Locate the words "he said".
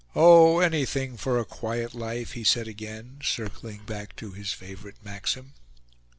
2.31-2.67